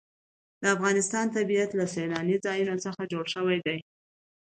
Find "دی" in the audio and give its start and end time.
3.67-3.77